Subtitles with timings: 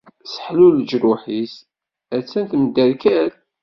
[0.25, 1.55] Sseḥlu leǧruḥ-is,
[2.17, 3.31] a-tt-an temderkal!